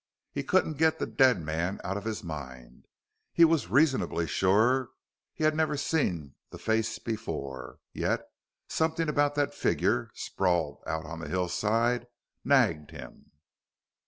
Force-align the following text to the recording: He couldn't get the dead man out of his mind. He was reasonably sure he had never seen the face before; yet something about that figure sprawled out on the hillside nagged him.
He 0.31 0.41
couldn't 0.41 0.79
get 0.79 0.97
the 0.97 1.05
dead 1.05 1.39
man 1.39 1.79
out 1.83 1.95
of 1.95 2.05
his 2.05 2.23
mind. 2.23 2.87
He 3.33 3.45
was 3.45 3.69
reasonably 3.69 4.25
sure 4.25 4.89
he 5.31 5.43
had 5.43 5.55
never 5.55 5.77
seen 5.77 6.33
the 6.49 6.57
face 6.57 6.97
before; 6.97 7.77
yet 7.93 8.27
something 8.67 9.07
about 9.09 9.35
that 9.35 9.53
figure 9.53 10.09
sprawled 10.15 10.81
out 10.87 11.05
on 11.05 11.19
the 11.19 11.29
hillside 11.29 12.07
nagged 12.43 12.89
him. 12.89 13.29